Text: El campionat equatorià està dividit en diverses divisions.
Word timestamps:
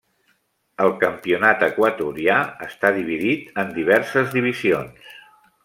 El 0.85 0.93
campionat 1.03 1.65
equatorià 1.67 2.39
està 2.69 2.93
dividit 2.97 3.55
en 3.65 3.73
diverses 3.79 4.35
divisions. 4.41 5.17